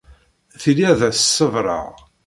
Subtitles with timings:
[0.61, 1.85] Tili ad as-ṣebreɣ.